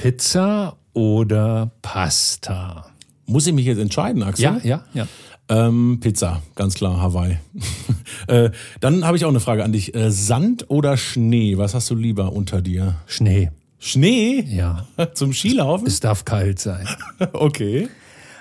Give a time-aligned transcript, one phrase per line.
[0.00, 2.86] Pizza oder Pasta?
[3.26, 4.44] Muss ich mich jetzt entscheiden, Axel?
[4.44, 5.06] Ja, ja, ja.
[5.50, 7.36] Ähm, Pizza, ganz klar, Hawaii.
[8.26, 8.48] äh,
[8.80, 9.94] dann habe ich auch eine Frage an dich.
[9.94, 11.58] Äh, Sand oder Schnee?
[11.58, 12.94] Was hast du lieber unter dir?
[13.04, 13.50] Schnee.
[13.78, 14.40] Schnee?
[14.48, 14.86] Ja.
[15.12, 15.86] Zum Skilaufen?
[15.86, 16.88] Es darf kalt sein.
[17.34, 17.90] okay.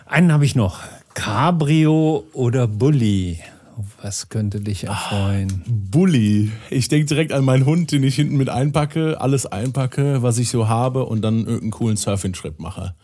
[0.05, 0.79] Einen habe ich noch.
[1.13, 3.39] Cabrio oder Bulli?
[4.01, 5.63] Was könnte dich erfreuen?
[5.67, 6.51] Bulli.
[6.69, 10.49] Ich denke direkt an meinen Hund, den ich hinten mit einpacke, alles einpacke, was ich
[10.49, 12.95] so habe und dann irgendeinen coolen Surfing-Trip mache.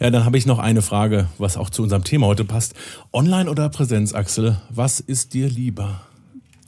[0.00, 2.74] Ja, dann habe ich noch eine Frage, was auch zu unserem Thema heute passt.
[3.12, 4.60] Online oder Präsenz, Axel?
[4.70, 6.02] Was ist dir lieber?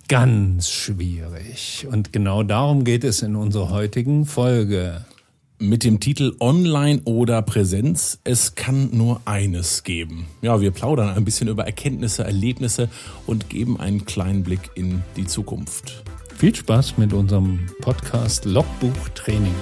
[0.09, 1.87] Ganz schwierig.
[1.91, 5.05] Und genau darum geht es in unserer heutigen Folge.
[5.59, 10.27] Mit dem Titel Online oder Präsenz, es kann nur eines geben.
[10.43, 12.91] Ja, wir plaudern ein bisschen über Erkenntnisse, Erlebnisse
[13.27, 16.05] und geben einen kleinen Blick in die Zukunft.
[16.37, 19.55] Viel Spaß mit unserem Podcast Logbuch Training.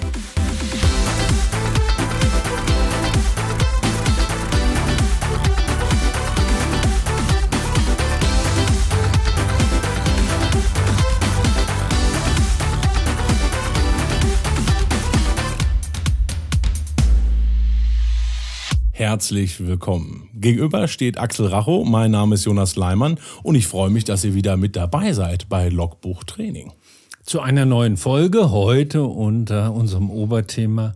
[19.14, 20.28] Herzlich willkommen.
[20.34, 24.34] Gegenüber steht Axel Racho, mein Name ist Jonas Leimann und ich freue mich, dass ihr
[24.34, 26.72] wieder mit dabei seid bei Logbuch Training.
[27.22, 30.94] Zu einer neuen Folge heute unter unserem Oberthema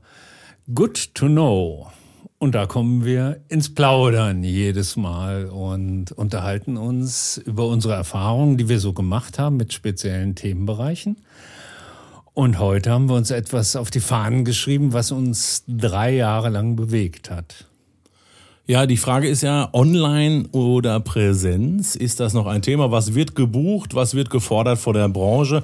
[0.75, 1.93] Good to Know.
[2.39, 8.69] Und da kommen wir ins Plaudern jedes Mal und unterhalten uns über unsere Erfahrungen, die
[8.69, 11.19] wir so gemacht haben mit speziellen Themenbereichen.
[12.35, 16.75] Und heute haben wir uns etwas auf die Fahnen geschrieben, was uns drei Jahre lang
[16.75, 17.68] bewegt hat.
[18.71, 21.95] Ja, die Frage ist ja, online oder Präsenz?
[21.95, 22.91] Ist das noch ein Thema?
[22.91, 23.95] Was wird gebucht?
[23.95, 25.63] Was wird gefordert vor der Branche?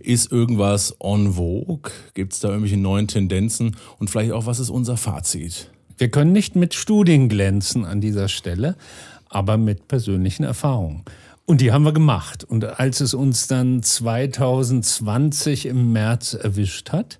[0.00, 1.90] Ist irgendwas on vogue?
[2.12, 3.74] Gibt es da irgendwelche neuen Tendenzen?
[3.98, 5.70] Und vielleicht auch, was ist unser Fazit?
[5.96, 8.76] Wir können nicht mit Studien glänzen an dieser Stelle,
[9.30, 11.04] aber mit persönlichen Erfahrungen.
[11.46, 12.44] Und die haben wir gemacht.
[12.44, 17.16] Und als es uns dann 2020 im März erwischt hat,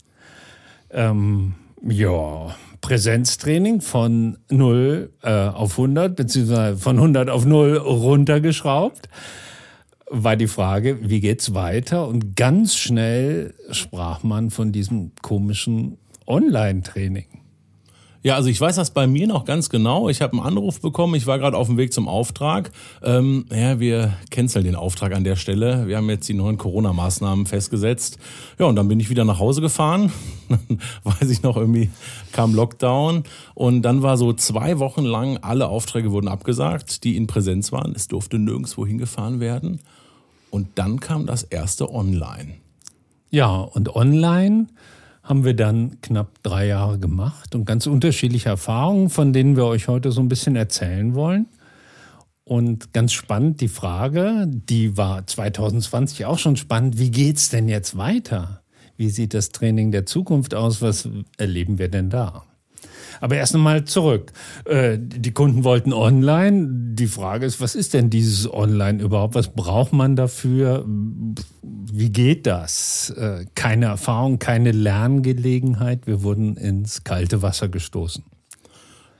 [0.91, 1.55] ähm,
[1.89, 9.09] ja, Präsenztraining von 0 äh, auf 100, beziehungsweise von 100 auf 0 runtergeschraubt,
[10.11, 12.07] war die Frage, wie geht's weiter?
[12.07, 17.42] Und ganz schnell sprach man von diesem komischen Online-Training.
[18.25, 20.09] Ja, also ich weiß das bei mir noch ganz genau.
[20.09, 22.71] Ich habe einen Anruf bekommen, ich war gerade auf dem Weg zum Auftrag.
[23.03, 25.89] Ähm, ja, wir canceln den Auftrag an der Stelle.
[25.89, 28.19] Wir haben jetzt die neuen Corona-Maßnahmen festgesetzt.
[28.61, 30.13] Ja, und dann bin ich wieder nach Hause gefahren.
[31.03, 31.91] weiß ich noch, irgendwie
[32.31, 33.25] kam Lockdown.
[33.55, 37.93] Und dann war so zwei Wochen lang, alle Aufträge wurden abgesagt, die in Präsenz waren.
[37.97, 39.81] Es durfte nirgendwo hingefahren werden.
[40.51, 42.55] Und dann kam das erste Online.
[43.31, 44.69] Ja, und online
[45.23, 49.89] haben wir dann knapp drei Jahre gemacht und ganz unterschiedliche Erfahrungen, von denen wir euch
[49.89, 51.47] heute so ein bisschen erzählen wollen.
[52.45, 57.97] Und ganz spannend die Frage, die war 2020 auch schon spannend, wie geht's denn jetzt
[57.97, 58.63] weiter?
[58.97, 60.83] Wie sieht das Training der Zukunft aus?
[60.83, 61.09] Was
[61.39, 62.45] erleben wir denn da?
[63.23, 64.33] Aber erst einmal zurück.
[64.65, 66.67] Äh, die Kunden wollten online.
[66.95, 69.37] Die Frage ist, was ist denn dieses Online überhaupt?
[69.37, 70.85] Was braucht man dafür?
[71.63, 73.11] Wie geht das?
[73.11, 76.09] Äh, keine Erfahrung, keine Lerngelegenheit.
[76.09, 78.25] Wir wurden ins kalte Wasser gestoßen.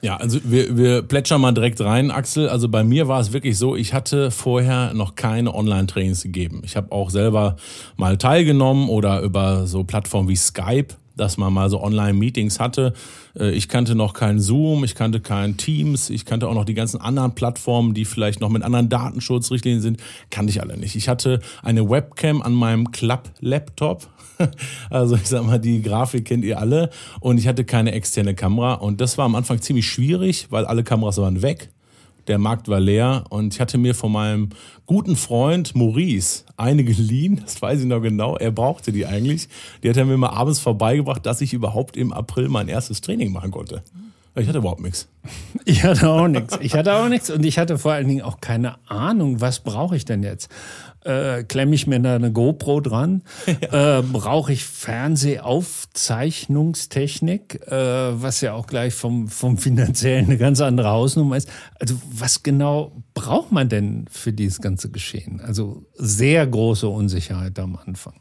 [0.01, 2.49] Ja, also wir, wir plätschern mal direkt rein, Axel.
[2.49, 6.63] Also bei mir war es wirklich so, ich hatte vorher noch keine Online-Trainings gegeben.
[6.65, 7.55] Ich habe auch selber
[7.97, 12.93] mal teilgenommen oder über so Plattformen wie Skype dass man mal so Online-Meetings hatte.
[13.39, 16.75] Äh, ich kannte noch kein Zoom, ich kannte kein Teams, ich kannte auch noch die
[16.75, 20.01] ganzen anderen Plattformen, die vielleicht noch mit anderen Datenschutzrichtlinien sind,
[20.31, 20.97] kannte ich alle nicht.
[20.97, 24.09] Ich hatte eine Webcam an meinem Club-Laptop.
[24.91, 26.91] Also ich sag mal, die Grafik kennt ihr alle.
[27.21, 28.75] Und ich hatte keine externe Kamera.
[28.75, 31.71] Und das war am Anfang ziemlich schwierig, weil alle Kameras waren weg
[32.27, 34.51] der Markt war leer und ich hatte mir von meinem
[34.87, 39.49] guten Freund Maurice eine geliehen, das weiß ich noch genau, er brauchte die eigentlich.
[39.83, 43.33] Die hat er mir mal abends vorbeigebracht, dass ich überhaupt im April mein erstes Training
[43.33, 43.83] machen konnte.
[44.35, 45.09] Ich hatte überhaupt nichts.
[45.65, 46.59] Ich hatte auch nichts.
[46.61, 49.95] Ich hatte auch nichts und ich hatte vor allen Dingen auch keine Ahnung, was brauche
[49.95, 50.51] ich denn jetzt?
[51.05, 53.23] Äh, klemme ich mir da eine GoPro dran?
[53.61, 53.99] Ja.
[53.99, 60.91] Äh, Brauche ich Fernsehaufzeichnungstechnik, äh, was ja auch gleich vom, vom finanziellen eine ganz andere
[60.91, 61.49] Hausnummer ist?
[61.79, 65.41] Also was genau braucht man denn für dieses ganze Geschehen?
[65.41, 68.15] Also sehr große Unsicherheit am Anfang.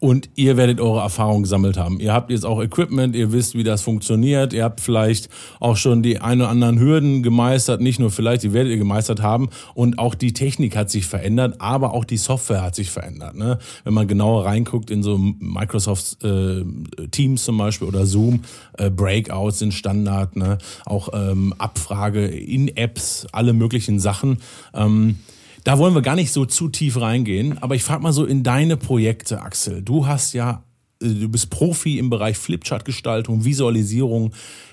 [0.00, 2.00] Und ihr werdet eure Erfahrungen gesammelt haben.
[2.00, 5.28] Ihr habt jetzt auch Equipment, ihr wisst, wie das funktioniert, ihr habt vielleicht
[5.60, 9.20] auch schon die ein oder anderen Hürden gemeistert, nicht nur vielleicht, die werdet ihr gemeistert
[9.20, 13.36] haben und auch die Technik hat sich verändert, aber auch die Software hat sich verändert.
[13.36, 13.58] Ne?
[13.84, 16.64] Wenn man genauer reinguckt in so Microsoft äh,
[17.10, 18.40] Teams zum Beispiel oder Zoom,
[18.78, 20.56] äh, Breakouts sind Standard, ne?
[20.86, 24.38] auch ähm, Abfrage in Apps, alle möglichen Sachen.
[24.72, 25.16] Ähm,
[25.64, 28.42] da wollen wir gar nicht so zu tief reingehen, aber ich frage mal so in
[28.42, 29.82] deine Projekte, Axel.
[29.82, 30.64] Du hast ja,
[31.02, 34.32] äh, du bist Profi im Bereich Flipchart-Gestaltung, Visualisierung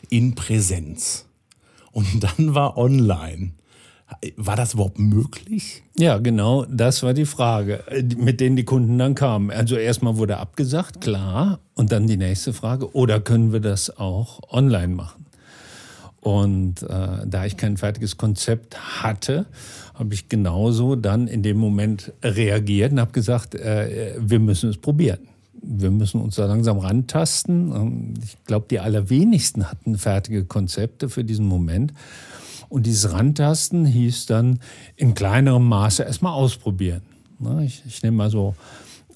[0.09, 1.25] in Präsenz.
[1.91, 3.53] Und dann war online.
[4.37, 5.83] War das überhaupt möglich?
[5.97, 9.51] Ja, genau, das war die Frage, äh, mit denen die Kunden dann kamen.
[9.51, 14.39] Also erstmal wurde abgesagt, klar, und dann die nächste Frage, oder können wir das auch
[14.49, 15.26] online machen?
[16.27, 19.45] Und äh, da ich kein fertiges Konzept hatte,
[19.93, 24.77] habe ich genauso dann in dem Moment reagiert und habe gesagt, äh, wir müssen es
[24.77, 25.19] probieren.
[25.61, 27.71] Wir müssen uns da langsam rantasten.
[27.73, 31.93] Ähm, ich glaube, die allerwenigsten hatten fertige Konzepte für diesen Moment.
[32.67, 34.59] Und dieses Rantasten hieß dann
[34.97, 37.03] in kleinerem Maße erstmal ausprobieren.
[37.61, 38.53] Ich, ich nehme mal so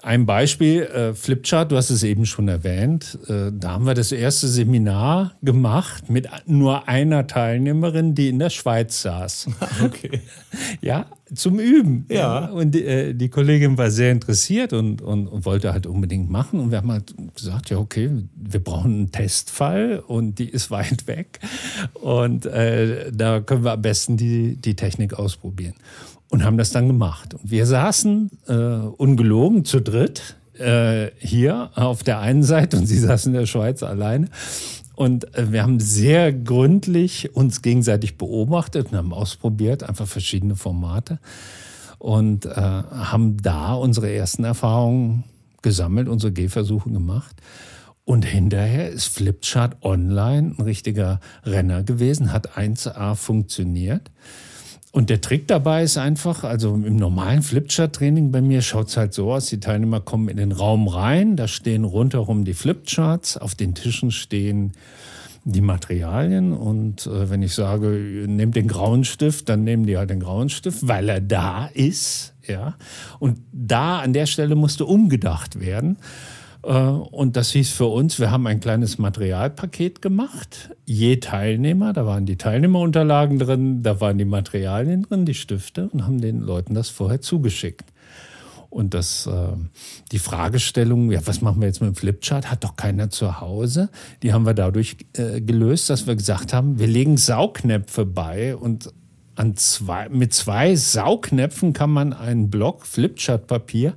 [0.03, 3.19] ein Beispiel, äh, Flipchart, du hast es eben schon erwähnt.
[3.27, 8.49] Äh, da haben wir das erste Seminar gemacht mit nur einer Teilnehmerin, die in der
[8.49, 9.47] Schweiz saß.
[9.81, 10.21] Okay.
[10.81, 12.05] ja, zum Üben.
[12.09, 12.45] Ja.
[12.45, 16.59] Und die, äh, die, Kollegin war sehr interessiert und, und, und, wollte halt unbedingt machen.
[16.59, 21.07] Und wir haben halt gesagt, ja, okay, wir brauchen einen Testfall und die ist weit
[21.07, 21.39] weg.
[21.93, 25.73] Und äh, da können wir am besten die, die Technik ausprobieren
[26.31, 27.35] und haben das dann gemacht.
[27.35, 32.97] Und wir saßen äh, ungelogen zu dritt äh, hier auf der einen Seite und sie
[32.97, 34.29] saßen in der Schweiz alleine.
[34.95, 41.19] Und äh, wir haben sehr gründlich uns gegenseitig beobachtet und haben ausprobiert, einfach verschiedene Formate
[41.99, 45.25] und äh, haben da unsere ersten Erfahrungen
[45.61, 47.35] gesammelt, unsere Gehversuche gemacht.
[48.05, 54.09] Und hinterher ist Flipchart Online ein richtiger Renner gewesen, hat 1A funktioniert.
[54.91, 59.13] Und der Trick dabei ist einfach, also im normalen Flipchart-Training bei mir schaut es halt
[59.13, 63.55] so aus, die Teilnehmer kommen in den Raum rein, da stehen rundherum die Flipcharts, auf
[63.55, 64.73] den Tischen stehen
[65.43, 67.87] die Materialien und äh, wenn ich sage,
[68.27, 72.33] nehmt den grauen Stift, dann nehmen die halt den grauen Stift, weil er da ist,
[72.45, 72.75] ja.
[73.17, 75.97] Und da an der Stelle musste umgedacht werden.
[76.63, 80.69] Äh, und das hieß für uns, wir haben ein kleines Materialpaket gemacht.
[80.85, 86.05] Je Teilnehmer, da waren die Teilnehmerunterlagen drin, da waren die Materialien drin, die Stifte und
[86.05, 87.85] haben den Leuten das vorher zugeschickt.
[88.69, 89.31] Und das, äh,
[90.13, 93.89] die Fragestellung, ja, was machen wir jetzt mit dem Flipchart, hat doch keiner zu Hause.
[94.23, 98.93] Die haben wir dadurch äh, gelöst, dass wir gesagt haben, wir legen Saugnäpfe bei und
[99.35, 103.93] an zwei, mit zwei Saugnäpfen kann man einen Block Flipchart-Papier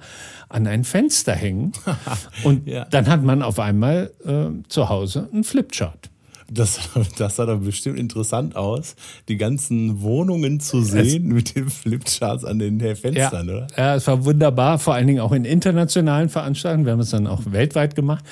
[0.49, 1.73] an ein Fenster hängen.
[2.45, 2.85] Und ja.
[2.87, 6.11] dann hat man auf einmal äh, zu Hause einen Flipchart.
[6.51, 6.79] Das,
[7.19, 8.97] das sah doch bestimmt interessant aus,
[9.29, 13.67] die ganzen Wohnungen zu sehen es, mit den Flipcharts an den Fenstern, ja, oder?
[13.77, 16.87] Ja, es war wunderbar, vor allen Dingen auch in internationalen Veranstaltungen.
[16.87, 18.25] Wir haben es dann auch weltweit gemacht.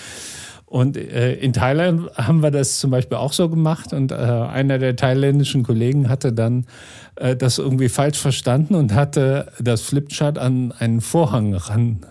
[0.72, 3.92] Und äh, in Thailand haben wir das zum Beispiel auch so gemacht.
[3.92, 6.64] Und äh, einer der thailändischen Kollegen hatte dann
[7.16, 12.06] äh, das irgendwie falsch verstanden und hatte das Flipchart an einen Vorhang ran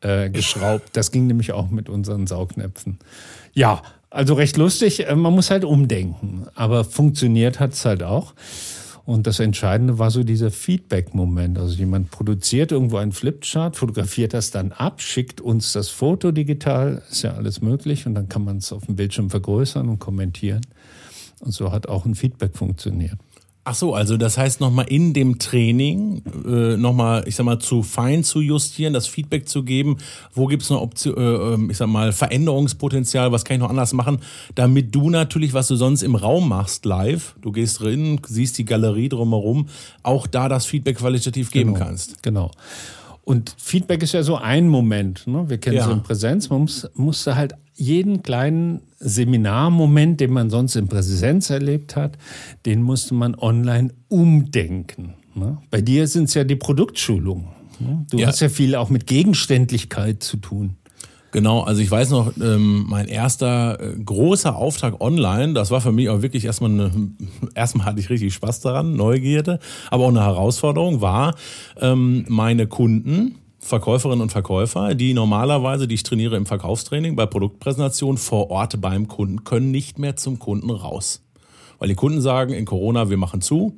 [0.00, 0.88] äh, geschraubt.
[0.94, 2.98] Das ging nämlich auch mit unseren Saugnäpfen.
[3.52, 3.80] Ja,
[4.10, 5.06] also recht lustig.
[5.06, 6.48] Äh, man muss halt umdenken.
[6.56, 8.34] Aber funktioniert hat es halt auch.
[9.04, 11.58] Und das Entscheidende war so dieser Feedback-Moment.
[11.58, 17.02] Also jemand produziert irgendwo einen Flipchart, fotografiert das dann ab, schickt uns das Foto digital,
[17.10, 18.06] ist ja alles möglich.
[18.06, 20.60] Und dann kann man es auf dem Bildschirm vergrößern und kommentieren.
[21.40, 23.18] Und so hat auch ein Feedback funktioniert.
[23.62, 27.82] Ach so, also das heißt nochmal in dem Training äh, nochmal, ich sag mal, zu
[27.82, 29.98] fein zu justieren, das Feedback zu geben,
[30.32, 31.20] wo gibt es noch Option, äh,
[31.54, 34.20] ähm, ich sag mal, Veränderungspotenzial, was kann ich noch anders machen,
[34.54, 38.64] damit du natürlich, was du sonst im Raum machst, live, du gehst drin, siehst die
[38.64, 39.68] Galerie drumherum,
[40.02, 42.22] auch da das Feedback qualitativ geben genau, kannst.
[42.22, 42.50] Genau.
[43.24, 45.26] Und Feedback ist ja so ein Moment.
[45.26, 45.48] Ne?
[45.48, 45.92] Wir kennen es ja.
[45.92, 46.48] in Präsenz.
[46.48, 52.18] Man muss, musste halt jeden kleinen Seminarmoment, den man sonst in Präsenz erlebt hat,
[52.66, 55.14] den musste man online umdenken.
[55.34, 55.58] Ne?
[55.70, 57.46] Bei dir sind es ja die Produktschulungen.
[57.78, 58.04] Ne?
[58.10, 58.26] Du ja.
[58.26, 60.76] hast ja viel auch mit Gegenständlichkeit zu tun.
[61.32, 65.92] Genau, also ich weiß noch, ähm, mein erster äh, großer Auftrag online, das war für
[65.92, 66.90] mich auch wirklich erstmal eine,
[67.54, 69.60] erstmal hatte ich richtig Spaß daran, Neugierde,
[69.90, 71.36] aber auch eine Herausforderung war,
[71.80, 78.16] ähm, meine Kunden, Verkäuferinnen und Verkäufer, die normalerweise, die ich trainiere im Verkaufstraining, bei Produktpräsentation
[78.16, 81.22] vor Ort beim Kunden, können nicht mehr zum Kunden raus.
[81.78, 83.76] Weil die Kunden sagen, in Corona, wir machen zu,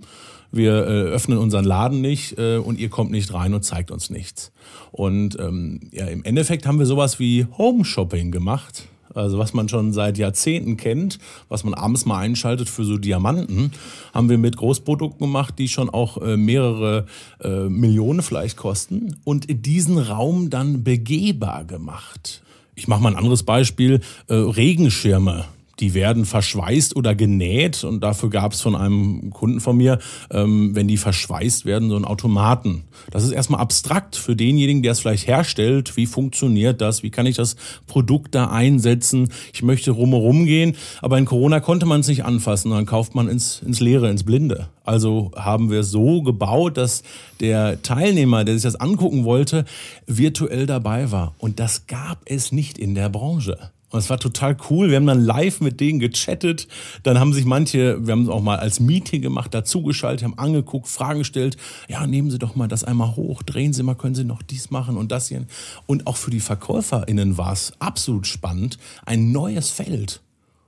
[0.53, 4.11] wir äh, öffnen unseren Laden nicht äh, und ihr kommt nicht rein und zeigt uns
[4.11, 4.53] nichts.
[4.93, 8.87] Und ähm, ja, im Endeffekt haben wir sowas wie Home Shopping gemacht.
[9.15, 13.73] Also was man schon seit Jahrzehnten kennt, was man abends mal einschaltet für so Diamanten,
[14.13, 17.07] haben wir mit Großprodukten gemacht, die schon auch äh, mehrere
[17.43, 22.43] äh, Millionen vielleicht kosten und diesen Raum dann begehbar gemacht.
[22.75, 25.45] Ich mache mal ein anderes Beispiel, äh, Regenschirme
[25.83, 29.99] die werden verschweißt oder genäht und dafür gab es von einem Kunden von mir,
[30.31, 32.85] ähm, wenn die verschweißt werden, so einen Automaten.
[33.11, 35.97] Das ist erstmal abstrakt für denjenigen, der es vielleicht herstellt.
[35.97, 37.03] Wie funktioniert das?
[37.03, 37.57] Wie kann ich das
[37.89, 39.33] Produkt da einsetzen?
[39.53, 43.29] Ich möchte rumherum gehen, aber in Corona konnte man es nicht anfassen, dann kauft man
[43.29, 44.69] ins, ins Leere, ins Blinde.
[44.85, 47.03] Also haben wir so gebaut, dass
[47.41, 49.65] der Teilnehmer, der sich das angucken wollte,
[50.07, 51.35] virtuell dabei war.
[51.39, 53.59] Und das gab es nicht in der Branche.
[53.93, 54.89] Und es war total cool.
[54.89, 56.67] Wir haben dann live mit denen gechattet.
[57.03, 60.89] Dann haben sich manche, wir haben es auch mal als Meeting gemacht, dazugeschaltet, haben angeguckt,
[60.89, 61.57] Fragen gestellt.
[61.89, 64.71] Ja, nehmen Sie doch mal das einmal hoch, drehen Sie mal, können Sie noch dies
[64.71, 65.47] machen und das hier.
[65.87, 68.79] Und auch für die VerkäuferInnen war es absolut spannend.
[69.05, 70.23] Ein neues Feld.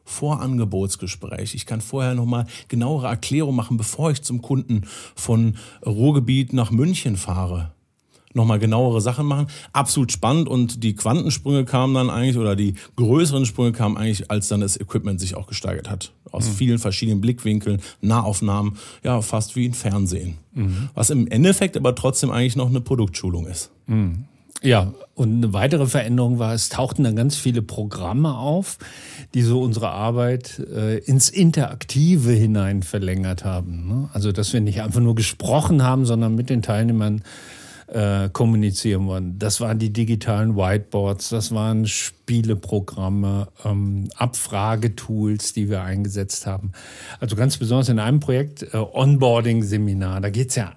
[0.06, 1.54] Vorangebotsgespräch.
[1.54, 4.82] Ich kann vorher nochmal genauere Erklärungen machen, bevor ich zum Kunden
[5.14, 7.73] von Ruhrgebiet nach München fahre
[8.34, 9.46] nochmal genauere Sachen machen.
[9.72, 14.48] Absolut spannend und die Quantensprünge kamen dann eigentlich oder die größeren Sprünge kamen eigentlich, als
[14.48, 16.12] dann das Equipment sich auch gesteigert hat.
[16.30, 16.52] Aus mhm.
[16.52, 20.36] vielen verschiedenen Blickwinkeln, Nahaufnahmen, ja, fast wie ein Fernsehen.
[20.52, 20.90] Mhm.
[20.94, 23.70] Was im Endeffekt aber trotzdem eigentlich noch eine Produktschulung ist.
[23.86, 24.24] Mhm.
[24.64, 28.78] Ja, und eine weitere Veränderung war, es tauchten dann ganz viele Programme auf,
[29.34, 33.86] die so unsere Arbeit äh, ins Interaktive hinein verlängert haben.
[33.86, 34.08] Ne?
[34.14, 37.22] Also, dass wir nicht einfach nur gesprochen haben, sondern mit den Teilnehmern
[37.88, 39.38] äh, kommunizieren wollen.
[39.38, 46.72] Das waren die digitalen Whiteboards, das waren Spieleprogramme, ähm, Abfragetools, die wir eingesetzt haben.
[47.20, 50.74] Also ganz besonders in einem Projekt, äh, Onboarding-Seminar, da geht's ja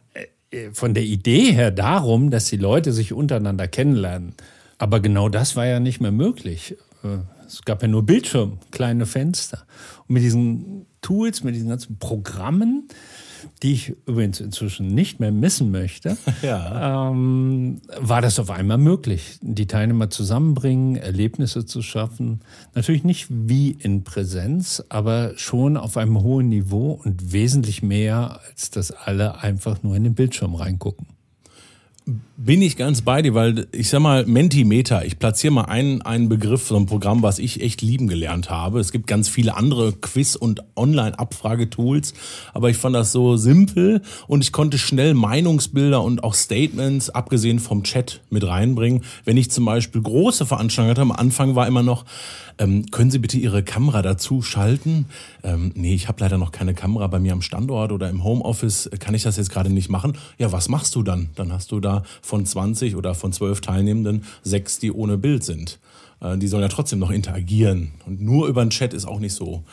[0.51, 4.33] äh, von der Idee her darum, dass die Leute sich untereinander kennenlernen.
[4.77, 6.75] Aber genau das war ja nicht mehr möglich.
[7.03, 9.65] Äh, es gab ja nur Bildschirm, kleine Fenster.
[10.07, 12.89] Und mit diesen Tools, mit diesen ganzen Programmen,
[13.63, 17.09] die ich übrigens inzwischen nicht mehr missen möchte, ja.
[17.09, 22.41] ähm, war das auf einmal möglich, die Teilnehmer zusammenbringen, Erlebnisse zu schaffen.
[22.75, 28.69] Natürlich nicht wie in Präsenz, aber schon auf einem hohen Niveau und wesentlich mehr, als
[28.69, 31.07] dass alle einfach nur in den Bildschirm reingucken.
[32.37, 36.29] Bin ich ganz bei dir, weil ich sag mal, Mentimeter, ich platziere mal einen, einen
[36.29, 38.79] Begriff, so ein Programm, was ich echt lieben gelernt habe.
[38.79, 42.13] Es gibt ganz viele andere Quiz- und Online-Abfragetools,
[42.53, 47.59] aber ich fand das so simpel und ich konnte schnell Meinungsbilder und auch Statements, abgesehen
[47.59, 49.03] vom Chat, mit reinbringen.
[49.25, 52.05] Wenn ich zum Beispiel große Veranstaltungen hatte, am Anfang war immer noch,
[52.59, 55.05] ähm, können Sie bitte Ihre Kamera dazu schalten?
[55.43, 58.89] Ähm, nee, ich habe leider noch keine Kamera bei mir am Standort oder im Homeoffice.
[58.99, 60.17] Kann ich das jetzt gerade nicht machen?
[60.37, 61.29] Ja, was machst du dann?
[61.35, 65.79] Dann hast du da von 20 oder von 12 Teilnehmenden sechs, die ohne Bild sind.
[66.21, 67.91] Äh, die sollen ja trotzdem noch interagieren.
[68.05, 69.63] Und nur über den Chat ist auch nicht so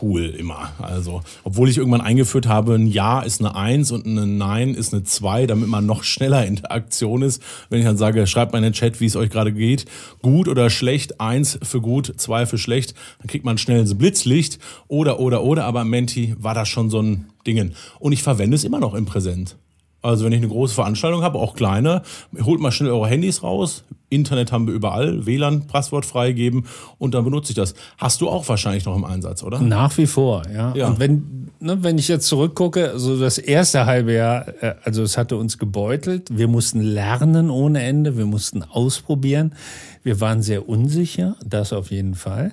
[0.00, 0.72] cool immer.
[0.80, 4.92] Also, obwohl ich irgendwann eingeführt habe, ein Ja ist eine Eins und ein Nein ist
[4.92, 7.42] eine Zwei, damit man noch schneller Interaktion ist.
[7.68, 9.86] Wenn ich dann sage, schreibt mal in den Chat, wie es euch gerade geht,
[10.22, 14.58] gut oder schlecht, eins für gut, zwei für schlecht, dann kriegt man schnell ein Blitzlicht
[14.88, 17.74] oder, oder, oder, aber Menti war das schon so ein Dingen.
[17.98, 19.56] Und ich verwende es immer noch im Präsent.
[20.02, 22.02] Also wenn ich eine große Veranstaltung habe, auch kleine,
[22.42, 23.84] holt mal schnell eure Handys raus.
[24.10, 26.66] Internet haben wir überall, WLAN, Passwort freigeben
[26.98, 27.74] und dann benutze ich das.
[27.96, 29.58] Hast du auch wahrscheinlich noch im Einsatz, oder?
[29.60, 30.74] Nach wie vor, ja.
[30.74, 30.88] ja.
[30.88, 35.16] Und wenn, ne, wenn ich jetzt zurückgucke, also das erste halbe Jahr, äh, also es
[35.16, 36.28] hatte uns gebeutelt.
[36.30, 39.54] Wir mussten lernen ohne Ende, wir mussten ausprobieren.
[40.02, 42.52] Wir waren sehr unsicher, das auf jeden Fall.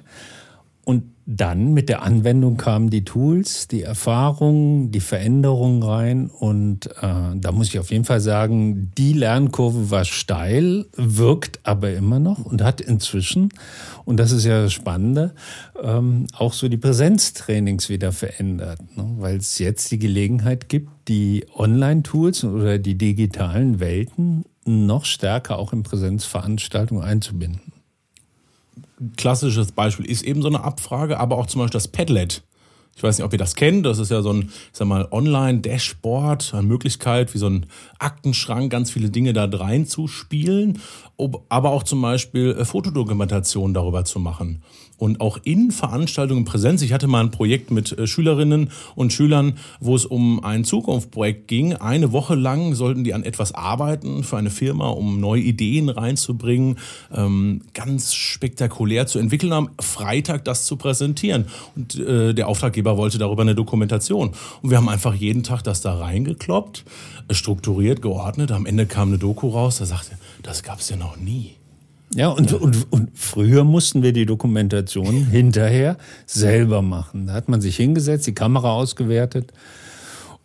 [0.89, 6.31] Und dann mit der Anwendung kamen die Tools, die Erfahrungen, die Veränderungen rein.
[6.31, 11.93] Und äh, da muss ich auf jeden Fall sagen, die Lernkurve war steil, wirkt aber
[11.93, 13.49] immer noch und hat inzwischen,
[14.03, 15.35] und das ist ja das Spannende,
[15.79, 18.79] ähm, auch so die Präsenztrainings wieder verändert.
[18.97, 19.05] Ne?
[19.19, 25.71] Weil es jetzt die Gelegenheit gibt, die Online-Tools oder die digitalen Welten noch stärker auch
[25.71, 27.68] in Präsenzveranstaltungen einzubinden
[29.17, 32.43] klassisches Beispiel ist eben so eine Abfrage, aber auch zum Beispiel das Padlet.
[32.95, 33.85] Ich weiß nicht, ob ihr das kennt.
[33.85, 37.65] Das ist ja so ein, ich sag mal, Online-Dashboard, eine Möglichkeit, wie so ein
[37.97, 40.81] Aktenschrank, ganz viele Dinge da reinzuspielen,
[41.47, 44.63] aber auch zum Beispiel äh, Fotodokumentation darüber zu machen.
[44.99, 46.81] Und auch in Veranstaltungen Präsenz.
[46.81, 51.47] Ich hatte mal ein Projekt mit äh, Schülerinnen und Schülern, wo es um ein Zukunftsprojekt
[51.47, 51.73] ging.
[51.73, 56.77] Eine Woche lang sollten die an etwas arbeiten für eine Firma, um neue Ideen reinzubringen,
[57.13, 61.45] ähm, ganz spektakulär zu entwickeln, am Freitag das zu präsentieren.
[61.75, 64.31] Und äh, der Auftraggeber wollte darüber eine Dokumentation.
[64.61, 66.83] Und wir haben einfach jeden Tag das da reingekloppt,
[67.31, 68.51] strukturiert, geordnet.
[68.51, 71.58] Am Ende kam eine Doku raus, da sagte, das gab es ja noch nie.
[72.15, 72.53] Ja, und.
[72.53, 77.27] Und, und früher mussten wir die Dokumentation hinterher selber machen.
[77.27, 79.53] Da hat man sich hingesetzt, die Kamera ausgewertet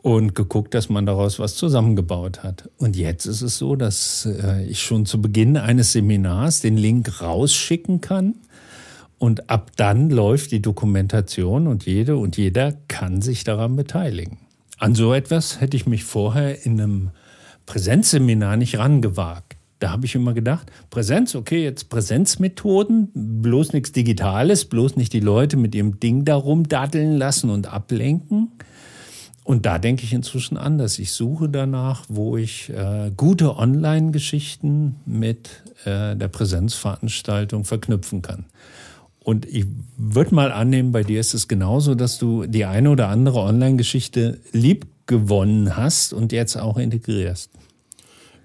[0.04, 2.68] und geguckt, dass man daraus was zusammengebaut hat.
[2.76, 7.22] Und jetzt ist es so, dass äh, ich schon zu Beginn eines Seminars den Link
[7.22, 8.34] rausschicken kann.
[9.18, 14.36] Und ab dann läuft die Dokumentation und jede und jeder kann sich daran beteiligen.
[14.78, 17.10] An so etwas hätte ich mich vorher in einem
[17.64, 19.53] Präsenzseminar nicht rangewagt.
[19.84, 25.20] Da habe ich immer gedacht, Präsenz, okay, jetzt Präsenzmethoden, bloß nichts Digitales, bloß nicht die
[25.20, 28.52] Leute mit ihrem Ding darum daddeln lassen und ablenken.
[29.42, 30.98] Und da denke ich inzwischen anders.
[30.98, 38.46] Ich suche danach, wo ich äh, gute Online-Geschichten mit äh, der Präsenzveranstaltung verknüpfen kann.
[39.18, 39.66] Und ich
[39.98, 44.40] würde mal annehmen, bei dir ist es genauso, dass du die eine oder andere Online-Geschichte
[44.52, 47.50] lieb gewonnen hast und jetzt auch integrierst.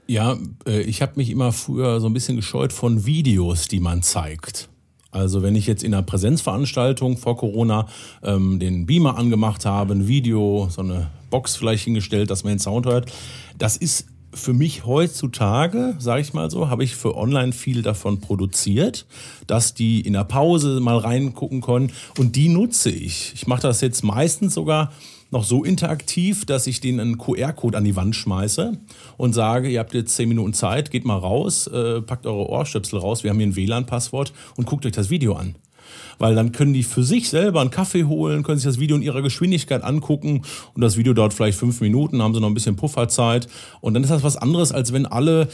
[0.10, 4.02] Ja, äh, ich habe mich immer früher so ein bisschen gescheut von Videos, die man
[4.02, 4.68] zeigt.
[5.12, 7.88] Also wenn ich jetzt in einer Präsenzveranstaltung vor Corona
[8.24, 12.60] ähm, den Beamer angemacht habe, ein Video, so eine Box vielleicht hingestellt, dass man den
[12.60, 13.12] Sound hört,
[13.60, 18.20] das ist für mich heutzutage, sage ich mal so, habe ich für online viel davon
[18.20, 19.06] produziert,
[19.46, 23.34] dass die in der Pause mal reingucken können und die nutze ich.
[23.36, 24.92] Ich mache das jetzt meistens sogar
[25.32, 28.78] noch so interaktiv, dass ich denen einen QR-Code an die Wand schmeiße
[29.18, 33.00] und sage, ihr habt jetzt zehn Minuten Zeit, geht mal raus, äh, packt eure Ohrstöpsel
[33.00, 35.56] raus, wir haben hier ein WLAN-Passwort und guckt euch das Video an.
[36.18, 39.02] Weil dann können die für sich selber einen Kaffee holen, können sich das Video in
[39.02, 40.42] ihrer Geschwindigkeit angucken
[40.74, 43.48] und das Video dauert vielleicht fünf Minuten, haben sie noch ein bisschen Pufferzeit.
[43.82, 45.48] Und dann ist das was anderes, als wenn alle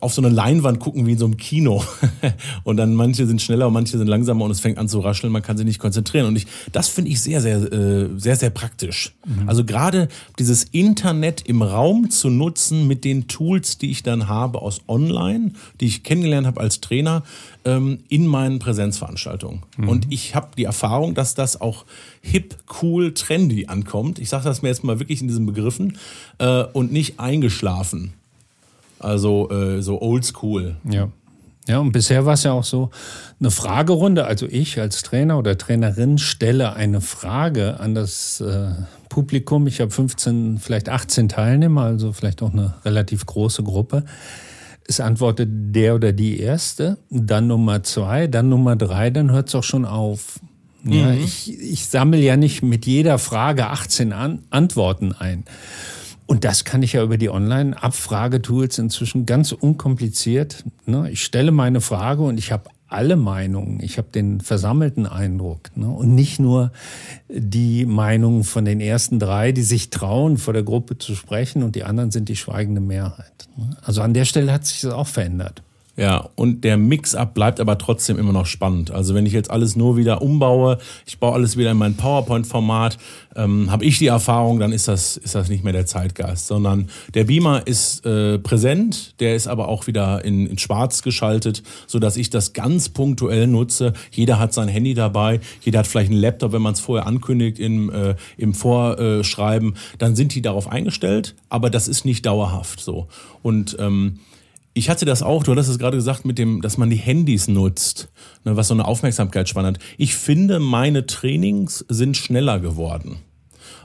[0.00, 1.82] auf so eine Leinwand gucken wie in so einem Kino.
[2.64, 5.32] und dann manche sind schneller und manche sind langsamer und es fängt an zu rascheln,
[5.32, 6.26] man kann sich nicht konzentrieren.
[6.26, 9.12] Und ich, das finde ich sehr, sehr, äh, sehr, sehr praktisch.
[9.26, 9.48] Mhm.
[9.48, 14.62] Also gerade dieses Internet im Raum zu nutzen mit den Tools, die ich dann habe
[14.62, 17.24] aus Online, die ich kennengelernt habe als Trainer,
[17.64, 19.62] ähm, in meinen Präsenzveranstaltungen.
[19.78, 19.88] Mhm.
[19.88, 21.86] Und ich habe die Erfahrung, dass das auch
[22.20, 24.20] hip, cool, trendy ankommt.
[24.20, 25.98] Ich sage das mir jetzt mal wirklich in diesen Begriffen
[26.38, 28.12] äh, und nicht eingeschlafen.
[29.02, 30.76] Also äh, so oldschool.
[30.88, 31.08] Ja.
[31.68, 32.90] Ja, und bisher war es ja auch so
[33.38, 34.24] eine Fragerunde.
[34.24, 38.70] Also ich als Trainer oder Trainerin stelle eine Frage an das äh,
[39.08, 39.68] Publikum.
[39.68, 44.04] Ich habe 15, vielleicht 18 Teilnehmer, also vielleicht auch eine relativ große Gruppe.
[44.88, 49.54] Es antwortet der oder die erste, dann Nummer zwei, dann Nummer drei, dann hört es
[49.54, 50.40] auch schon auf.
[50.84, 51.22] Ja, mhm.
[51.22, 55.44] ich, ich sammle ja nicht mit jeder Frage 18 an, Antworten ein.
[56.32, 60.64] Und das kann ich ja über die Online-Abfragetools inzwischen ganz unkompliziert.
[60.86, 61.10] Ne?
[61.10, 63.80] Ich stelle meine Frage und ich habe alle Meinungen.
[63.80, 65.76] Ich habe den versammelten Eindruck.
[65.76, 65.90] Ne?
[65.90, 66.72] Und nicht nur
[67.28, 71.76] die Meinungen von den ersten drei, die sich trauen, vor der Gruppe zu sprechen und
[71.76, 73.46] die anderen sind die schweigende Mehrheit.
[73.58, 73.76] Ne?
[73.82, 75.62] Also an der Stelle hat sich das auch verändert.
[75.94, 78.90] Ja, und der Mix-up bleibt aber trotzdem immer noch spannend.
[78.90, 82.96] Also wenn ich jetzt alles nur wieder umbaue, ich baue alles wieder in mein PowerPoint-Format,
[83.36, 86.88] ähm, habe ich die Erfahrung, dann ist das, ist das nicht mehr der Zeitgeist, sondern
[87.12, 92.16] der Beamer ist äh, präsent, der ist aber auch wieder in, in schwarz geschaltet, sodass
[92.16, 93.92] ich das ganz punktuell nutze.
[94.10, 97.58] Jeder hat sein Handy dabei, jeder hat vielleicht einen Laptop, wenn man es vorher ankündigt
[97.58, 103.08] im, äh, im Vorschreiben, dann sind die darauf eingestellt, aber das ist nicht dauerhaft so.
[103.42, 104.20] Und ähm,
[104.74, 107.48] ich hatte das auch, du hattest es gerade gesagt, mit dem, dass man die Handys
[107.48, 108.08] nutzt,
[108.44, 109.78] ne, was so eine Aufmerksamkeitsspanne hat.
[109.98, 113.18] Ich finde, meine Trainings sind schneller geworden.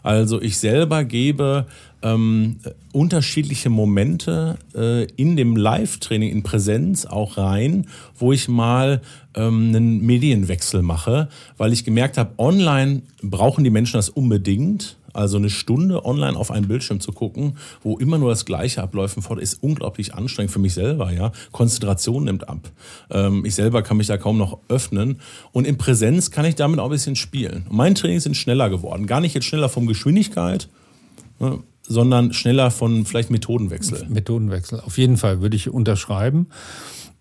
[0.04, 1.66] Also ich selber gebe
[2.02, 2.60] ähm,
[2.94, 9.02] unterschiedliche Momente äh, in dem Live-Training in Präsenz auch rein, wo ich mal
[9.36, 14.98] ähm, einen Medienwechsel mache, weil ich gemerkt habe, online brauchen die Menschen das unbedingt.
[15.18, 19.18] Also eine Stunde online auf einen Bildschirm zu gucken, wo immer nur das Gleiche abläuft,
[19.40, 21.12] ist unglaublich anstrengend für mich selber.
[21.12, 22.60] Ja, Konzentration nimmt ab.
[23.10, 25.20] Ähm, ich selber kann mich da kaum noch öffnen.
[25.52, 27.66] Und in Präsenz kann ich damit auch ein bisschen spielen.
[27.70, 29.08] Mein Training sind schneller geworden.
[29.08, 30.70] Gar nicht jetzt schneller von Geschwindigkeit,
[31.40, 34.06] ne, sondern schneller von vielleicht Methodenwechsel.
[34.10, 34.82] Methodenwechsel.
[34.82, 36.48] Auf jeden Fall würde ich unterschreiben.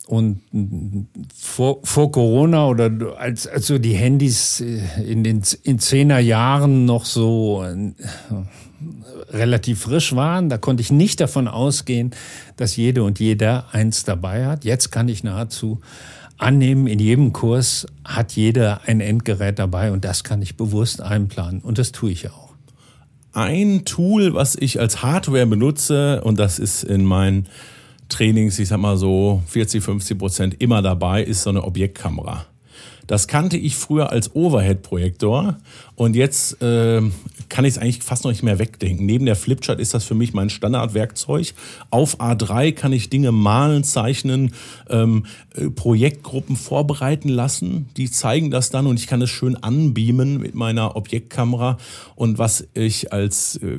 [0.07, 0.41] Und
[1.37, 7.05] vor, vor Corona oder als, als die Handys äh, in den in zehner Jahren noch
[7.05, 7.93] so äh,
[9.31, 12.13] relativ frisch waren, da konnte ich nicht davon ausgehen,
[12.57, 14.65] dass jede und jeder eins dabei hat.
[14.65, 15.81] Jetzt kann ich nahezu
[16.39, 21.61] annehmen, in jedem Kurs hat jeder ein Endgerät dabei und das kann ich bewusst einplanen
[21.61, 22.51] und das tue ich auch.
[23.33, 27.49] Ein Tool, was ich als Hardware benutze und das ist in meinen
[28.09, 32.47] Trainings, ich sag mal so 40, 50 Prozent immer dabei, ist so eine Objektkamera.
[33.07, 35.59] Das kannte ich früher als Overhead-Projektor
[35.95, 37.01] und jetzt äh,
[37.49, 39.07] kann ich es eigentlich fast noch nicht mehr wegdenken.
[39.07, 41.55] Neben der Flipchart ist das für mich mein Standardwerkzeug.
[41.91, 44.53] Auf A3 kann ich Dinge malen, zeichnen,
[44.91, 47.89] ähm, äh, Projektgruppen vorbereiten lassen.
[47.97, 51.79] Die zeigen das dann und ich kann es schön anbeamen mit meiner Objektkamera.
[52.17, 53.79] Und was ich als äh,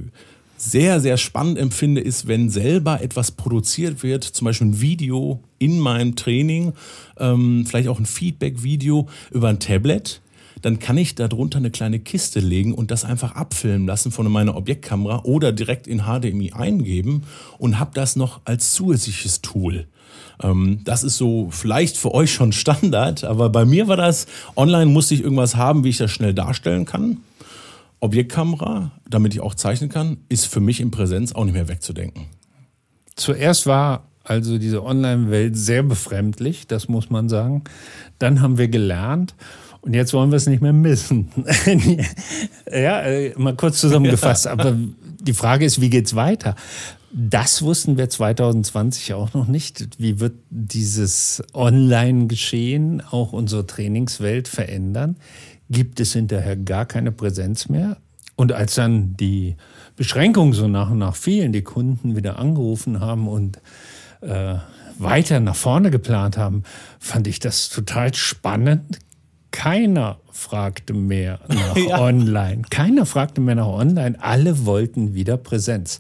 [0.58, 5.80] sehr, sehr spannend empfinde, ist, wenn selber etwas produziert wird, zum Beispiel ein Video in
[5.80, 6.74] meinem Training,
[7.20, 10.22] ähm, vielleicht auch ein Feedback-Video über ein Tablet,
[10.62, 14.56] dann kann ich darunter eine kleine Kiste legen und das einfach abfilmen lassen von meiner
[14.56, 17.24] Objektkamera oder direkt in HDMI eingeben
[17.60, 19.88] und habe das noch als zusätzliches Tool.
[20.41, 24.88] Ähm, das ist so vielleicht für euch schon Standard, aber bei mir war das, online
[24.88, 27.17] musste ich irgendwas haben, wie ich das schnell darstellen kann.
[28.00, 32.26] Objektkamera, damit ich auch zeichnen kann, ist für mich in Präsenz auch nicht mehr wegzudenken.
[33.16, 37.64] Zuerst war also diese Online-Welt sehr befremdlich, das muss man sagen.
[38.20, 39.36] Dann haben wir gelernt
[39.82, 41.30] und jetzt wollen wir es nicht mehr missen.
[42.72, 44.48] ja, äh, mal kurz zusammengefasst.
[44.48, 44.76] Aber
[45.22, 46.56] die Frage ist, wie geht's weiter?
[47.14, 49.88] Das wussten wir 2020 auch noch nicht.
[49.98, 55.16] Wie wird dieses Online-Geschehen auch unsere Trainingswelt verändern?
[55.70, 57.98] Gibt es hinterher gar keine Präsenz mehr.
[58.36, 59.56] Und als dann die
[59.96, 63.60] Beschränkungen so nach und nach fielen, die Kunden wieder angerufen haben und
[64.22, 64.56] äh,
[65.00, 66.64] weiter nach vorne geplant haben,
[67.00, 69.00] fand ich das total spannend.
[69.52, 72.00] Keiner fragte mehr nach ja.
[72.00, 72.62] Online.
[72.70, 74.16] Keiner fragte mehr nach Online.
[74.22, 76.00] Alle wollten wieder Präsenz.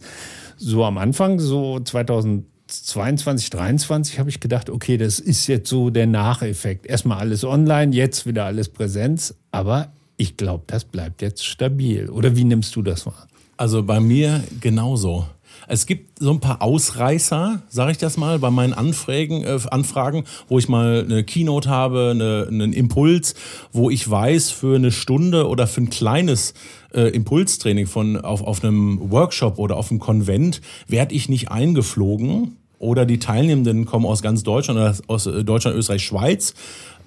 [0.57, 5.89] So am Anfang, so 2000 22, 23 habe ich gedacht, okay, das ist jetzt so
[5.89, 6.85] der Nacheffekt.
[6.85, 9.35] Erstmal alles online, jetzt wieder alles Präsenz.
[9.51, 12.09] Aber ich glaube, das bleibt jetzt stabil.
[12.09, 13.27] Oder wie nimmst du das wahr?
[13.55, 15.27] Also bei mir genauso.
[15.67, 20.23] Es gibt so ein paar Ausreißer, sage ich das mal, bei meinen Anfragen, äh, Anfragen,
[20.47, 23.35] wo ich mal eine Keynote habe, eine, einen Impuls,
[23.73, 26.53] wo ich weiß, für eine Stunde oder für ein kleines
[26.97, 32.57] äh, Impulstraining von auf, auf einem Workshop oder auf einem Konvent werde ich nicht eingeflogen
[32.79, 36.53] oder die Teilnehmenden kommen aus ganz Deutschland oder aus äh, Deutschland, Österreich, Schweiz.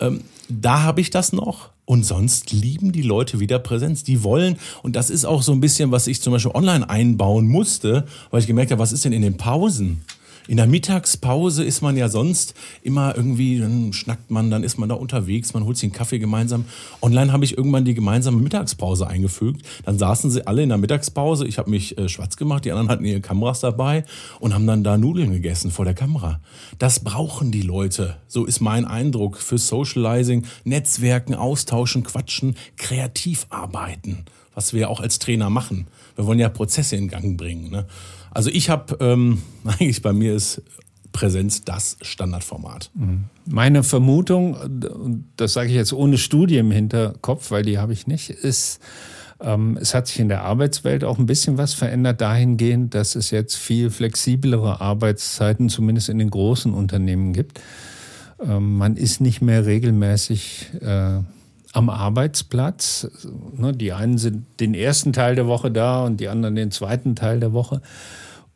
[0.00, 1.70] Ähm, da habe ich das noch.
[1.84, 4.04] Und sonst lieben die Leute wieder Präsenz.
[4.04, 7.48] Die wollen, und das ist auch so ein bisschen, was ich zum Beispiel online einbauen
[7.48, 10.02] musste, weil ich gemerkt habe, was ist denn in den Pausen?
[10.50, 14.88] In der Mittagspause ist man ja sonst immer irgendwie, dann schnackt man, dann ist man
[14.88, 16.64] da unterwegs, man holt sich einen Kaffee gemeinsam.
[17.02, 19.64] Online habe ich irgendwann die gemeinsame Mittagspause eingefügt.
[19.84, 21.46] Dann saßen sie alle in der Mittagspause.
[21.46, 24.04] Ich habe mich äh, schwarz gemacht, die anderen hatten ihre Kameras dabei
[24.40, 26.40] und haben dann da Nudeln gegessen vor der Kamera.
[26.80, 28.16] Das brauchen die Leute.
[28.26, 34.24] So ist mein Eindruck für Socializing, Netzwerken, austauschen, quatschen, kreativ arbeiten,
[34.56, 35.86] was wir auch als Trainer machen.
[36.16, 37.70] Wir wollen ja Prozesse in Gang bringen.
[37.70, 37.86] Ne?
[38.30, 40.62] Also ich habe, ähm, eigentlich bei mir ist
[41.12, 42.90] Präsenz das Standardformat.
[42.94, 43.24] Mhm.
[43.46, 44.56] Meine Vermutung,
[45.36, 48.80] das sage ich jetzt ohne Studie im Hinterkopf, weil die habe ich nicht, ist,
[49.40, 53.30] ähm, es hat sich in der Arbeitswelt auch ein bisschen was verändert dahingehend, dass es
[53.30, 57.60] jetzt viel flexiblere Arbeitszeiten, zumindest in den großen Unternehmen gibt.
[58.40, 61.20] Ähm, man ist nicht mehr regelmäßig äh,
[61.72, 63.08] am Arbeitsplatz.
[63.56, 67.14] Ne, die einen sind den ersten Teil der Woche da und die anderen den zweiten
[67.14, 67.80] Teil der Woche.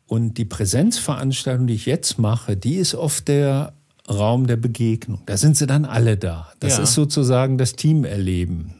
[0.07, 3.73] Und die Präsenzveranstaltung, die ich jetzt mache, die ist oft der
[4.07, 5.21] Raum der Begegnung.
[5.25, 6.51] Da sind sie dann alle da.
[6.59, 6.83] Das ja.
[6.83, 8.75] ist sozusagen das Teamerleben.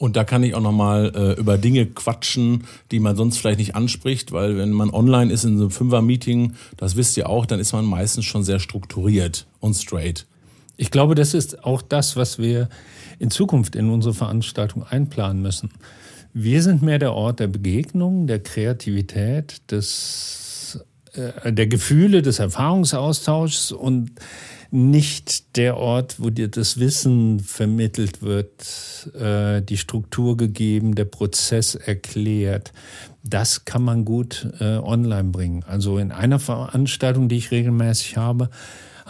[0.00, 3.74] Und da kann ich auch nochmal äh, über Dinge quatschen, die man sonst vielleicht nicht
[3.74, 7.60] anspricht, weil wenn man online ist in so einem Fünfer-Meeting, das wisst ihr auch, dann
[7.60, 10.26] ist man meistens schon sehr strukturiert und straight.
[10.80, 12.70] Ich glaube, das ist auch das, was wir
[13.18, 15.68] in Zukunft in unsere Veranstaltung einplanen müssen.
[16.32, 23.72] Wir sind mehr der Ort der Begegnung, der Kreativität, des, äh, der Gefühle, des Erfahrungsaustauschs
[23.72, 24.12] und
[24.70, 31.74] nicht der Ort, wo dir das Wissen vermittelt wird, äh, die Struktur gegeben, der Prozess
[31.74, 32.72] erklärt.
[33.22, 35.62] Das kann man gut äh, online bringen.
[35.62, 38.48] Also in einer Veranstaltung, die ich regelmäßig habe,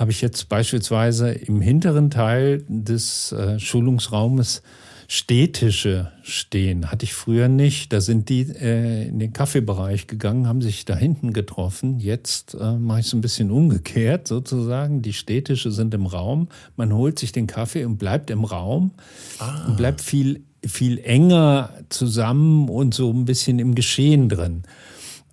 [0.00, 4.62] habe ich jetzt beispielsweise im hinteren Teil des äh, Schulungsraumes
[5.08, 6.90] städtische stehen.
[6.90, 7.92] Hatte ich früher nicht.
[7.92, 12.00] Da sind die äh, in den Kaffeebereich gegangen, haben sich da hinten getroffen.
[12.00, 15.02] Jetzt äh, mache ich es ein bisschen umgekehrt sozusagen.
[15.02, 16.48] Die städtische sind im Raum.
[16.76, 18.92] Man holt sich den Kaffee und bleibt im Raum
[19.38, 19.66] ah.
[19.66, 24.62] und bleibt viel, viel enger zusammen und so ein bisschen im Geschehen drin.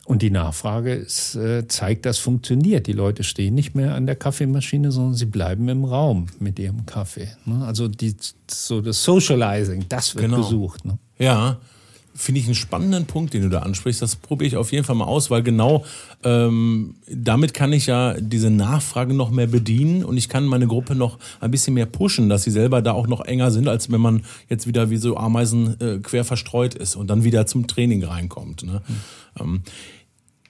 [0.07, 2.87] Und die Nachfrage ist, äh, zeigt, das funktioniert.
[2.87, 6.85] Die Leute stehen nicht mehr an der Kaffeemaschine, sondern sie bleiben im Raum mit ihrem
[6.85, 7.27] Kaffee.
[7.43, 7.65] Ne?
[7.65, 8.15] Also die,
[8.49, 10.37] so das Socializing, das wird genau.
[10.37, 10.85] gesucht.
[10.85, 10.97] Ne?
[11.19, 11.57] Ja,
[12.15, 14.01] finde ich einen spannenden Punkt, den du da ansprichst.
[14.01, 15.83] Das probiere ich auf jeden Fall mal aus, weil genau
[16.23, 20.95] ähm, damit kann ich ja diese Nachfrage noch mehr bedienen und ich kann meine Gruppe
[20.95, 23.99] noch ein bisschen mehr pushen, dass sie selber da auch noch enger sind, als wenn
[24.01, 28.03] man jetzt wieder wie so Ameisen äh, quer verstreut ist und dann wieder zum Training
[28.03, 28.63] reinkommt.
[28.63, 28.81] Ne?
[28.87, 28.95] Mhm.
[29.39, 29.61] Ähm,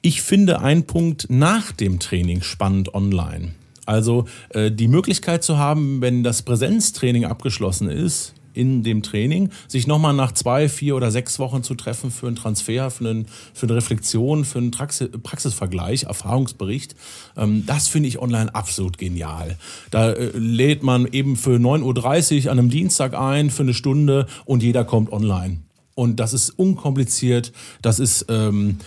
[0.08, 3.52] ich finde einen Punkt nach dem Training spannend online.
[3.86, 9.86] Also äh, die Möglichkeit zu haben, wenn das Präsenztraining abgeschlossen ist, in dem Training, sich
[9.86, 13.66] nochmal nach zwei, vier oder sechs Wochen zu treffen für einen Transfer, für, einen, für
[13.66, 16.96] eine Reflexion, für einen Praxisvergleich, Erfahrungsbericht.
[17.36, 19.58] Ähm, das finde ich online absolut genial.
[19.92, 24.26] Da äh, lädt man eben für 9.30 Uhr an einem Dienstag ein, für eine Stunde
[24.46, 25.67] und jeder kommt online.
[25.98, 27.52] Und das ist unkompliziert.
[27.82, 28.78] Das ist ähm,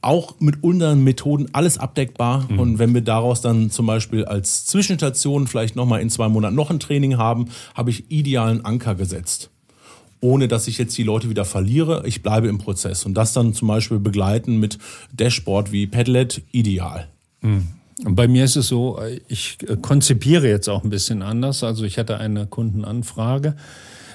[0.00, 2.46] auch mit unseren Methoden alles abdeckbar.
[2.48, 2.60] Mhm.
[2.60, 6.70] Und wenn wir daraus dann zum Beispiel als Zwischenstation vielleicht nochmal in zwei Monaten noch
[6.70, 9.50] ein Training haben, habe ich idealen Anker gesetzt.
[10.20, 12.04] Ohne dass ich jetzt die Leute wieder verliere.
[12.06, 13.04] Ich bleibe im Prozess.
[13.04, 14.78] Und das dann zum Beispiel begleiten mit
[15.12, 17.08] Dashboard wie Padlet, ideal.
[17.40, 17.66] Mhm.
[18.04, 21.64] Bei mir ist es so, ich konzipiere jetzt auch ein bisschen anders.
[21.64, 23.56] Also ich hatte eine Kundenanfrage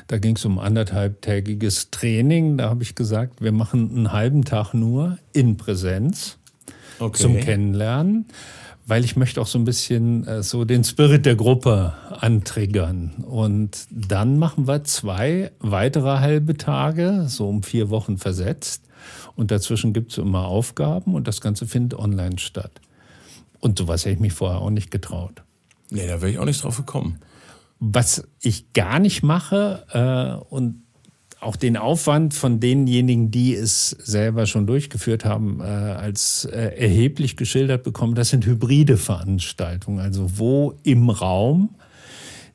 [0.07, 2.57] da ging es um anderthalbtägiges Training.
[2.57, 6.37] Da habe ich gesagt, wir machen einen halben Tag nur in Präsenz
[6.99, 7.21] okay.
[7.21, 8.25] zum Kennenlernen,
[8.85, 13.11] weil ich möchte auch so ein bisschen äh, so den Spirit der Gruppe antriggern.
[13.27, 18.83] Und dann machen wir zwei weitere halbe Tage, so um vier Wochen versetzt.
[19.35, 22.71] Und dazwischen gibt es immer Aufgaben und das Ganze findet online statt.
[23.59, 25.41] Und sowas hätte ich mich vorher auch nicht getraut.
[25.89, 27.19] Nee, da wäre ich auch nicht drauf gekommen.
[27.85, 30.83] Was ich gar nicht mache äh, und
[31.41, 37.35] auch den Aufwand von denjenigen, die es selber schon durchgeführt haben, äh, als äh, erheblich
[37.35, 41.75] geschildert bekommen, das sind hybride Veranstaltungen, also wo im Raum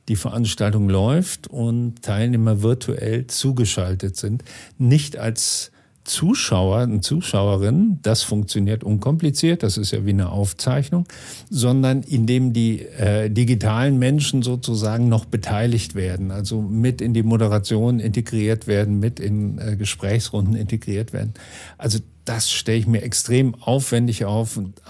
[0.07, 4.43] die Veranstaltung läuft und Teilnehmer virtuell zugeschaltet sind,
[4.79, 5.71] nicht als
[6.09, 11.05] Zuschauer und Zuschauerinnen, das funktioniert unkompliziert, das ist ja wie eine Aufzeichnung,
[11.51, 17.99] sondern indem die äh, digitalen Menschen sozusagen noch beteiligt werden, also mit in die Moderation
[17.99, 21.35] integriert werden, mit in äh, Gesprächsrunden integriert werden.
[21.77, 24.81] Also das stelle ich mir extrem aufwendig auf und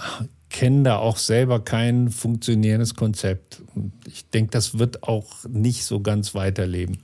[0.49, 3.61] kenne da auch selber kein funktionierendes Konzept.
[3.75, 6.99] Und ich denke, das wird auch nicht so ganz weiterleben.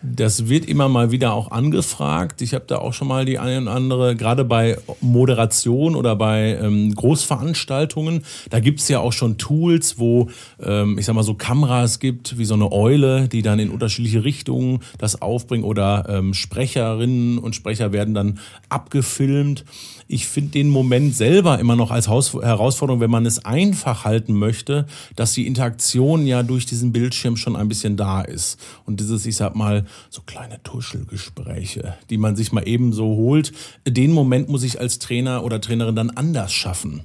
[0.00, 2.40] Das wird immer mal wieder auch angefragt.
[2.40, 6.56] Ich habe da auch schon mal die eine und andere, gerade bei Moderation oder bei
[6.62, 10.28] ähm, Großveranstaltungen, da gibt's ja auch schon Tools, wo
[10.62, 14.22] ähm, ich sag mal so Kameras gibt, wie so eine Eule, die dann in unterschiedliche
[14.22, 19.64] Richtungen das aufbringen oder ähm, Sprecherinnen und Sprecher werden dann abgefilmt.
[20.06, 24.32] Ich finde den Moment selber immer noch als Haus Herausforderung, wenn man es einfach halten
[24.32, 28.58] möchte, dass die Interaktion ja durch diesen Bildschirm schon ein bisschen da ist.
[28.86, 33.52] Und dieses, ich sag mal, so kleine Tuschelgespräche, die man sich mal eben so holt,
[33.86, 37.04] den Moment muss ich als Trainer oder Trainerin dann anders schaffen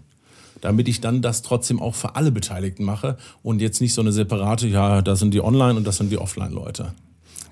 [0.61, 4.13] damit ich dann das trotzdem auch für alle Beteiligten mache und jetzt nicht so eine
[4.13, 6.93] separate, ja, das sind die Online- und das sind die Offline-Leute.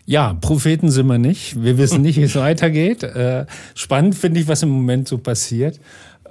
[0.05, 1.61] Ja, Propheten sind wir nicht.
[1.61, 3.03] Wir wissen nicht, wie es weitergeht.
[3.03, 5.79] Äh, spannend finde ich, was im Moment so passiert.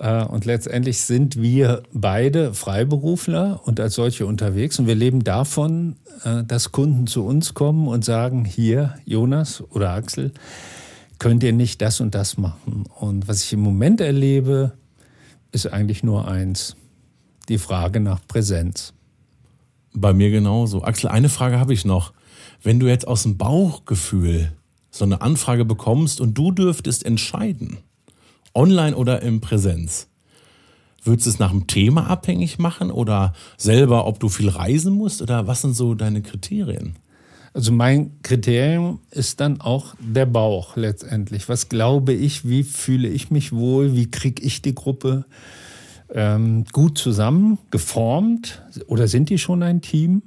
[0.00, 4.78] Äh, und letztendlich sind wir beide Freiberufler und als solche unterwegs.
[4.78, 9.90] Und wir leben davon, äh, dass Kunden zu uns kommen und sagen, hier, Jonas oder
[9.90, 10.32] Axel,
[11.18, 12.84] könnt ihr nicht das und das machen.
[12.98, 14.72] Und was ich im Moment erlebe,
[15.52, 16.76] ist eigentlich nur eins.
[17.48, 18.94] Die Frage nach Präsenz.
[19.92, 20.82] Bei mir genauso.
[20.82, 22.14] Axel, eine Frage habe ich noch.
[22.62, 24.52] Wenn du jetzt aus dem Bauchgefühl
[24.90, 27.78] so eine Anfrage bekommst und du dürftest entscheiden,
[28.54, 30.08] online oder in Präsenz,
[31.02, 35.22] würdest du es nach dem Thema abhängig machen oder selber, ob du viel reisen musst
[35.22, 36.96] oder was sind so deine Kriterien?
[37.52, 41.48] Also mein Kriterium ist dann auch der Bauch letztendlich.
[41.48, 45.24] Was glaube ich, wie fühle ich mich wohl, wie kriege ich die Gruppe
[46.12, 50.22] ähm, gut zusammen, geformt oder sind die schon ein Team?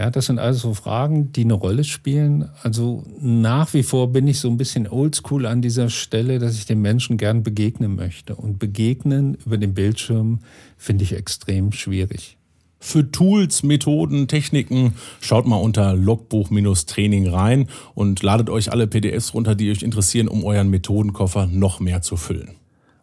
[0.00, 2.48] Ja, das sind also so Fragen, die eine Rolle spielen.
[2.62, 6.64] Also nach wie vor bin ich so ein bisschen oldschool an dieser Stelle, dass ich
[6.64, 8.34] den Menschen gern begegnen möchte.
[8.34, 10.38] Und begegnen über den Bildschirm
[10.78, 12.38] finde ich extrem schwierig.
[12.78, 19.54] Für Tools, Methoden, Techniken schaut mal unter Logbuch-Training rein und ladet euch alle PDFs runter,
[19.54, 22.52] die euch interessieren, um euren Methodenkoffer noch mehr zu füllen.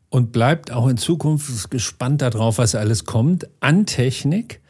[0.10, 4.62] Und bleibt auch in Zukunft gespannt darauf, was alles kommt an Technik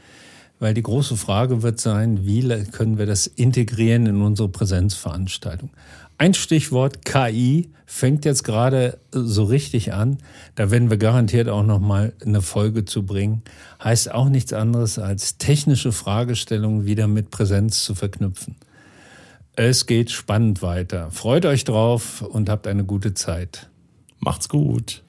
[0.60, 2.42] weil die große Frage wird sein, wie
[2.72, 5.70] können wir das integrieren in unsere Präsenzveranstaltung.
[6.18, 10.18] Ein Stichwort KI fängt jetzt gerade so richtig an.
[10.56, 13.44] Da werden wir garantiert auch noch mal eine Folge zu bringen.
[13.84, 18.56] Heißt auch nichts anderes als technische Fragestellungen wieder mit Präsenz zu verknüpfen.
[19.54, 21.12] Es geht spannend weiter.
[21.12, 23.70] Freut euch drauf und habt eine gute Zeit.
[24.20, 25.04] Macht's gut.